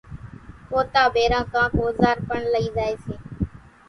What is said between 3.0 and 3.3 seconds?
سي